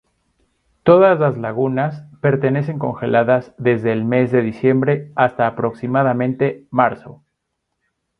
[0.81, 7.21] Todas las lagunas permanecen congeladas desde el mes de diciembre hasta aproximadamente marzo.